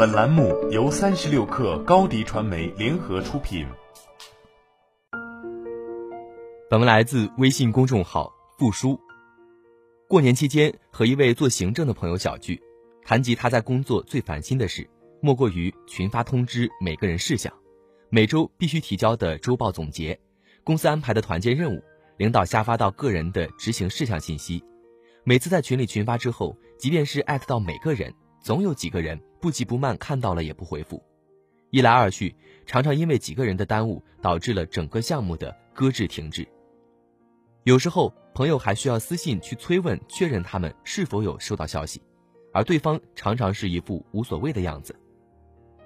[0.00, 3.66] 本栏目由三十六氪高低传媒联合出品。
[6.70, 8.98] 本文来自微信公众号“复书”。
[10.08, 12.58] 过年期间，和一位做行政的朋友小聚，
[13.04, 14.88] 谈及他在工作最烦心的事，
[15.20, 17.52] 莫过于群发通知每个人事项，
[18.08, 20.18] 每周必须提交的周报总结，
[20.64, 21.84] 公司安排的团建任务，
[22.16, 24.64] 领导下发到个人的执行事项信息。
[25.24, 28.10] 每次在群里群发之后，即便是艾特到每个人。
[28.42, 31.02] 总有几个人不急不慢看到了也不回复，
[31.70, 32.34] 一来二去，
[32.66, 36.46] 常常因为几个人的耽误，导致了整个项目的搁置停滞。
[37.64, 42.02] 有时候朋友还需要私信去催问确认他们是否有收到消息，
[42.52, 44.94] 而对方常常是一副无所谓的样子。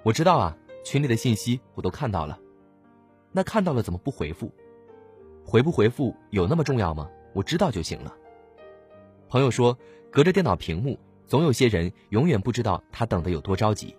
[0.03, 2.39] 我知道啊，群里的信息我都看到了，
[3.31, 4.51] 那看到了怎么不回复？
[5.45, 7.09] 回不回复有那么重要吗？
[7.33, 8.13] 我知道就行了。
[9.29, 9.77] 朋友说，
[10.11, 10.97] 隔着电脑屏幕。
[11.27, 13.95] 总有些人永远不知道他等的有多着急，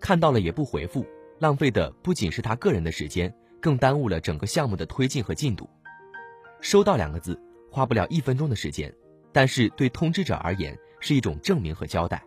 [0.00, 1.06] 看到了也不回复，
[1.38, 5.68] 浪费的不仅是他个人的时间，更耽误了整个项目的推进和进度。
[6.60, 7.38] 收到两个字
[7.70, 8.92] 花不了一分钟的时间，
[9.32, 12.24] 但是对通知者而言是一种证明和交代。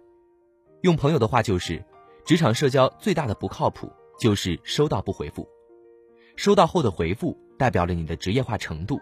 [0.81, 1.83] 用朋友的话就是，
[2.25, 5.47] 职场社交最大的不靠谱就是收到不回复，
[6.35, 8.99] 收到后的回复代表了你的职业化程度。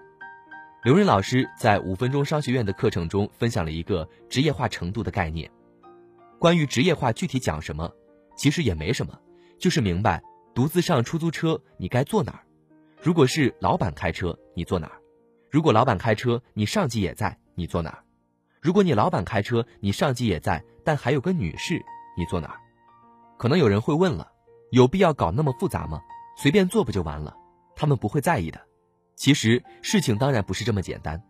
[0.83, 5.49] 刘润老师在五分钟商学院的课程中分享了一个职业化程度的概念。
[6.37, 7.89] 关于职业化具体讲什么，
[8.35, 9.17] 其实也没什么，
[9.57, 10.21] 就是明白
[10.53, 12.43] 独自上出租车你该坐哪儿。
[13.01, 14.99] 如果是老板开车，你坐哪儿？
[15.49, 18.03] 如果老板开车，你上级也在，你坐哪儿？
[18.61, 21.81] 如果你老板开车，你上级也在，但还有个女士，
[22.17, 22.59] 你坐哪儿？
[23.37, 24.29] 可能有人会问了，
[24.71, 26.01] 有必要搞那么复杂吗？
[26.35, 27.33] 随便坐不就完了？
[27.73, 28.59] 他们不会在意的。
[29.15, 31.21] 其实事情当然不是这么简单，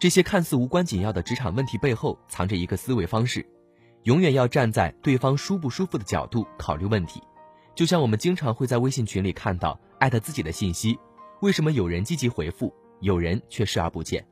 [0.00, 3.46] 这些看似无关紧要的职场问题背后藏着一个思维方式，
[4.04, 7.22] 永远要站在对方舒不舒服的角度考虑问题。
[7.74, 10.98] 就像我们经常会在微信群里看到艾特自己的信息，
[11.40, 14.26] 为什么有人积极回复，有人却视而不见？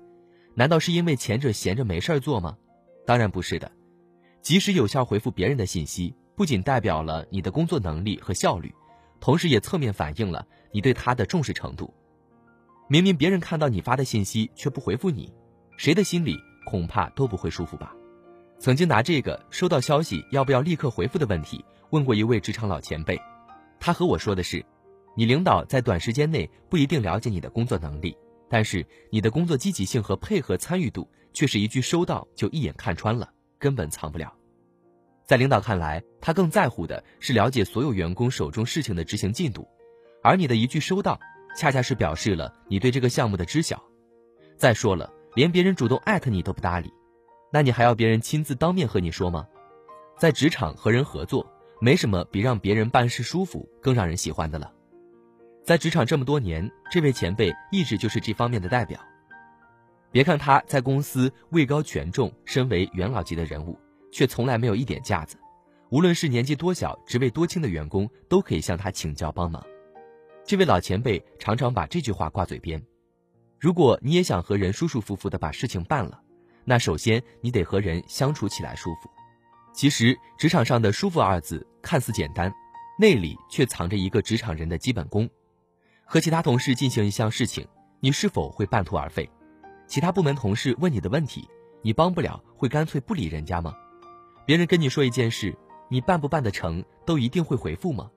[0.55, 2.57] 难道是因为前者闲着没事儿做吗？
[3.07, 3.71] 当然不是的，
[4.43, 8.75] 及时有效回复别人的信息，不仅代表了你的工作能力和效率，
[9.21, 11.95] 同时也侧面反映了你对他的重视程度。
[12.93, 15.33] 明明别人看到你发的信息却不回复你，
[15.77, 16.37] 谁的心里
[16.67, 17.95] 恐怕都不会舒服吧？
[18.59, 23.17] 曾经拿这个收到消息要不要立刻回复的问题问过一位职场老前辈，
[23.79, 24.67] 他和我说的是：
[25.15, 28.17] 你领导在短时间内不一定了解你的工作能力，
[28.49, 34.35] 但是你的工作积极性和配合参与度却是一句收到就一眼看穿了，根本藏不了。
[35.25, 39.69] 在领导看来，他更在乎的是了解所有员工手中事情的执行进度，
[40.25, 41.21] 而你的一句收到。
[41.57, 43.83] 恰恰是表示了你对这个项目的知晓。
[44.57, 46.93] 再说了，连别人主动艾特你都不搭理，
[47.53, 49.47] 那你还要别人亲自当面和你说吗？
[50.19, 51.47] 在职场和人合作，
[51.81, 54.71] 没什么比让别人办事舒服更让人喜欢的了。
[55.65, 59.01] 在职场这么多年，这位前辈一直就是这方面的代表。
[60.11, 63.79] 别看他在公司位高权重，身为元老级的人物，
[64.11, 65.39] 却从来没有一点架子。
[65.91, 69.65] 无论是年纪多小、职位多轻的员工，都可以向他请教帮忙。
[70.51, 72.85] 这位老前辈常常把这句话挂嘴边：
[73.57, 76.21] 如果你也想和人舒舒服服的把事情办了，
[76.65, 79.09] 那首先你得和人相处起来舒服。
[79.73, 82.53] 其实职场上的“舒服”二字看似简单，
[82.99, 85.31] 内里却藏着一个职场人的基本功。
[86.05, 87.65] 和其他同事进行一项事情，
[88.01, 89.31] 你是否会半途而废？
[89.87, 91.49] 其他部门同事问你的问题，
[91.81, 93.73] 你帮不了，会干脆不理人家吗？
[94.45, 95.57] 别人跟你说一件事，
[95.89, 98.11] 你办不办得成，都一定会回复吗？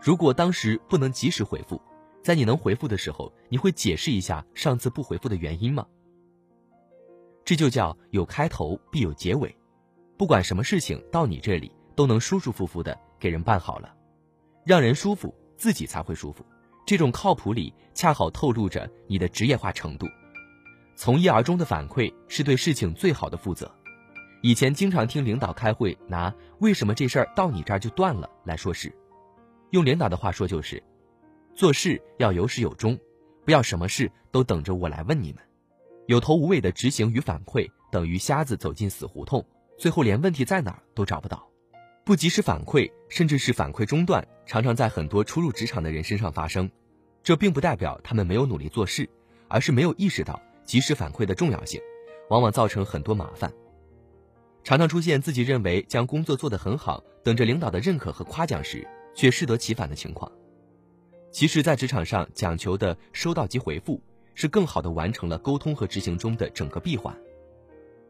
[0.00, 1.80] 如果当时不能及时回复，
[2.22, 5.86] 在你能回复的时候，你会解释一下上次不回复的原因吗？
[7.44, 9.56] 这就叫有开头必有结尾，
[10.16, 13.94] 不管什么事情到你这里都能舒舒服服的给人办好了，
[14.64, 16.44] 让人舒服，自己才会舒服。
[16.84, 20.06] 这种靠谱里恰好透露着你的职业化程度。
[20.94, 23.70] 从一而终的反馈是对事情最好的负责。
[24.42, 28.94] 以前经常听领导开会拿“为什么这事儿到你这儿就断了”来说事。
[29.70, 30.82] 用领导的话说就是，
[31.54, 32.98] 做事要有始有终，
[33.44, 35.42] 不要什么事都等着我来问你们。
[36.06, 39.44] 有头无尾的执行与反馈，等于瞎子走进死胡同，
[39.76, 41.46] 最后连问题在哪儿都找不到。
[42.04, 46.70] 不及时反馈，甚至是反馈中断，常常在很多初入职场的人身上发生。
[47.24, 49.08] 这并不代表他们没有努力做事，
[49.48, 51.80] 而是没有意识到及时反馈的重要性，
[52.30, 53.52] 往往造成很多麻烦。
[54.62, 58.86] 常常出现自己认为将工作做得很好，等着领导的认可和夸奖时。
[59.16, 60.30] 却适得其反的情况。
[61.32, 64.00] 其实，在职场上讲求的收到及回复，
[64.34, 67.14] 是更好的完成了沟通和执行中的整个闭环。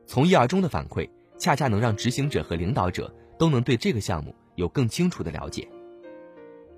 [0.06, 1.08] 从一而终的反馈，
[1.38, 5.66] 恰恰能让执行者和领导者都能对这个项目有更清楚的了解。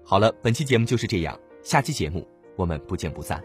[0.05, 2.27] 好了，本期节目就是这样，下期节目
[2.57, 3.43] 我们不见不散。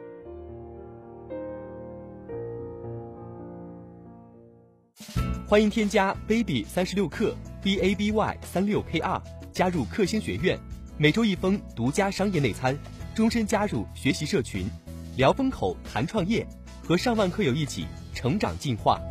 [5.46, 9.22] 欢迎添加 baby 三十六克 b a b y 三六 k r
[9.52, 10.58] 加入克星学院，
[10.96, 12.78] 每周一封独家商业内参，
[13.16, 14.70] 终身加入学习社群，
[15.18, 16.46] 聊风口谈创业，
[16.84, 19.02] 和上万课友一起成长进化。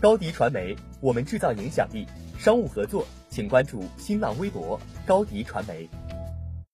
[0.00, 2.06] 高迪传媒，我们制造影响力。
[2.38, 5.88] 商务合作，请关注新浪微博高迪传媒。